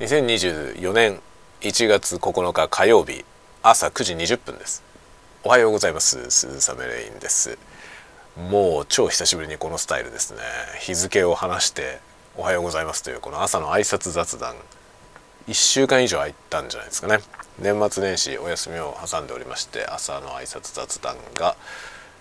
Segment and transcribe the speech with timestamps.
[0.00, 1.18] 2024年
[1.60, 3.24] 1月9日火曜日
[3.64, 4.84] 朝9時20分です。
[5.42, 6.30] おはようございます。
[6.30, 7.58] 鈴雨レインです。
[8.36, 10.38] もう超久しぶりにこのスタイルですね。
[10.78, 11.98] 日付を話して
[12.36, 14.54] おはようございますというこの朝の挨拶雑談。
[15.48, 17.18] 1週間以上空いたんじゃないですかね。
[17.58, 21.56] 年末年始お休みを挟んでおりまして朝の挨拶雑談が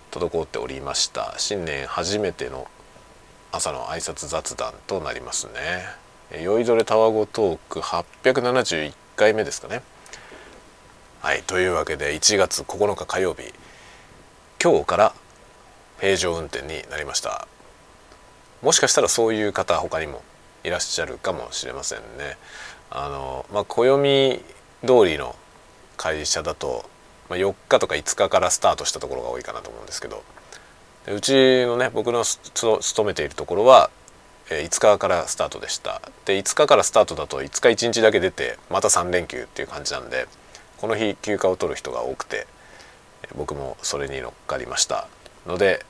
[0.10, 1.36] 滞っておりました。
[1.38, 2.68] 新年初めての
[3.52, 6.07] 朝の挨拶雑談となりますね。
[6.32, 9.82] 酔いどれタワゴトーク871回目ですかね。
[11.22, 13.54] はいというわけで1月9日火曜日
[14.62, 15.14] 今日から
[16.02, 17.48] 平常運転になりました。
[18.62, 20.22] もしかしたらそういう方他にも
[20.66, 22.38] いらっしゃるかもしれませんね。
[22.90, 24.44] あのまあ暦
[24.86, 25.34] 通りの
[25.96, 26.90] 会社だと、
[27.30, 30.24] まあ、4日とか5日からスタートしたところが多いかなと思うんですけど。
[31.10, 33.90] うちのね僕の勤めているところは
[34.50, 36.02] え5日からスタートでした。
[36.26, 40.28] で5日からスタートだと5日1日だけ出てまた3連休っていう感じなんで
[40.78, 42.48] この日休暇を取る人が多くて
[43.36, 45.08] 僕もそれに乗っかりました。
[45.46, 45.86] ので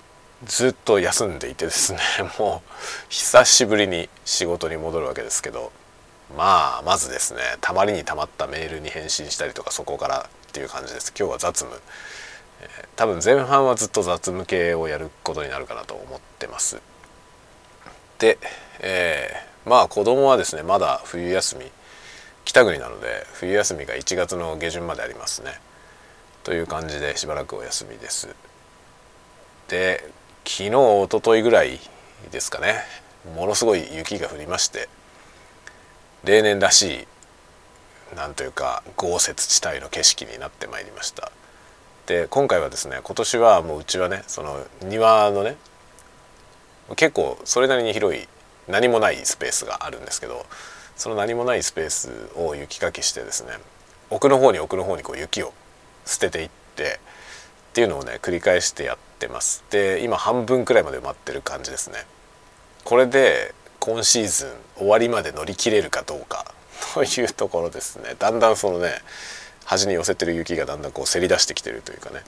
[0.45, 1.99] ずっと休んでいてですね
[2.37, 2.71] もう
[3.09, 5.71] 久しぶりに仕事に戻るわけですけど
[6.35, 11.13] まあまずですねたまりにたまったメールに返信したりとかそこからっていう感じです。
[11.17, 11.81] 今日は雑務、
[12.61, 16.79] えー、多分前半はずっと雑務系をやることになるかなと思ってます、
[18.79, 21.65] えー、まあ子供はですねまだ冬休み
[22.45, 25.59] 北国なので冬休みが1月の下旬までありますね。
[26.43, 28.29] という感じでしばらくお休みです。
[29.67, 30.09] で
[30.45, 31.77] 昨日おとといぐらい
[32.31, 32.75] ですかね
[33.35, 34.87] ものすごい雪が降りまして
[36.23, 37.05] 例年らし
[38.13, 41.31] いなんというか豪雪地帯の景色になってまいりました。
[42.05, 45.57] で今回はですね今年はもううちはねその庭のね
[46.95, 48.27] 結構それなりに広い
[48.67, 50.45] 何もないスペースがあるんですけど
[50.95, 53.51] その何もないスペースを雪かきしてですね
[54.09, 55.53] 奥の方に奥の方にこう雪を
[56.05, 56.99] 捨てていって
[57.69, 59.63] っていうのをね繰り返してやってます。
[59.69, 62.05] で今半分くらいまで埋まってる感じですね。
[62.83, 66.53] これで今シーズン終わりまで乗り切れるかどうか
[66.95, 68.15] というところですね。
[68.17, 69.01] だんだんそのね
[69.65, 72.23] 端に寄せてる雪がだんだんこうせり出してきてるというかね。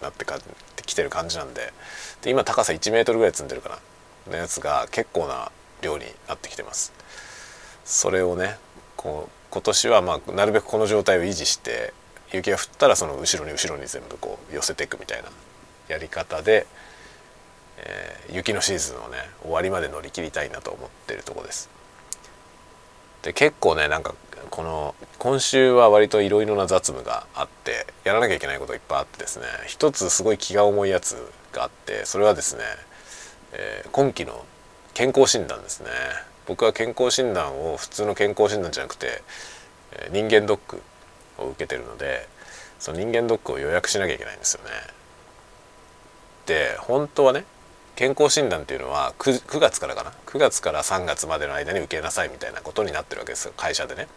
[0.00, 0.40] なってかっ
[0.76, 1.72] てきてる感じなんで。
[2.22, 3.78] で今高さ1メートルぐらい積んでるかな。
[4.30, 5.50] のやつが結構な
[5.80, 6.92] 量になってきてます。
[7.84, 8.56] それをね
[8.96, 11.92] こう今年はまあなるべくこの状態を維持して
[12.32, 15.28] 雪が降ったらその後ろに後ろに全部こう寄せていくみたいな
[15.88, 16.66] やり方で、
[17.78, 21.68] えー、雪のシーズンをね終わりまで乗り切りたいなと思ってるとこです。
[23.22, 24.14] で結構ねなんか
[24.52, 29.46] この今週は割といろいろな雑務があってやらなきゃいけないこといっぱいあってですね。
[29.66, 31.16] 一つすごい気が重いやつ
[31.52, 32.62] があってそれはですね、
[33.54, 34.44] えー、今期の
[34.92, 35.88] 健康診断ですね。
[36.46, 39.22] 僕は健康診断を普通の健康診断じゃなくて、
[39.92, 40.82] えー、人間ドック
[41.38, 42.28] を受けてるので
[42.78, 44.70] その人間ドックを予約しなきゃいけないんですよね。
[46.44, 47.46] で本当はね
[47.96, 54.08] 健康診断っていうのは 9, 9月からかな？9月から3月までの間に受けなさいみたいなことになってるわけですよ会社でね。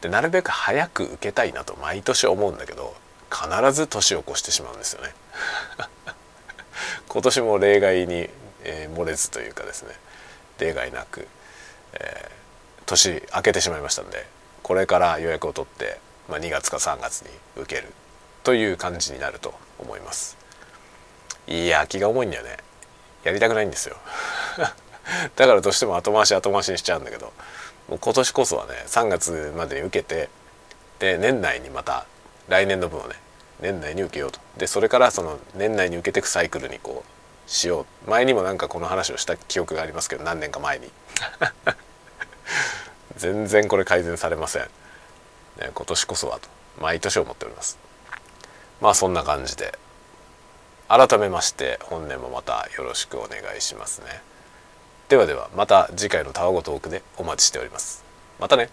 [0.00, 2.94] でなるべく早く受けたいなと毎年思うんだけど
[3.30, 5.14] 必ず年を越してしまうんですよね。
[7.08, 8.30] 今年も例外に、
[8.62, 9.94] えー、漏れずというかですね
[10.58, 11.26] 例外なく、
[11.94, 14.26] えー、年明けてしまいましたんで
[14.62, 17.92] これから予約を取って、まあ、2月か3月に受ける
[18.42, 20.36] という感じになると思います。
[21.46, 22.58] いや気が重いんだよね
[23.24, 23.96] やりたくないんですよ
[25.36, 27.32] だからどうしても後回し後回しにしちゃうんだけど
[27.90, 30.28] もう今年こそはね3月までに受けて
[31.00, 32.06] で年内にまた
[32.48, 33.16] 来年の分をね
[33.60, 34.38] 年内に受けようと。
[34.56, 38.10] でそれからその年内に受けていくサイクルにこうしよう。
[38.10, 40.90] 前にもなんかこの話をした記憶がありますけど何年か前に。
[43.18, 44.62] 全然これ改善されません、
[45.58, 46.48] ね、今年こそはと
[46.78, 47.76] 毎年思っております。
[48.80, 49.76] まあそんな感じで。
[50.88, 54.22] 改めまして本年もまたよろしくお願いしますね。
[55.10, 58.04] ではではまた次回のタワゴトークでお待ちしております。
[58.38, 58.70] またね。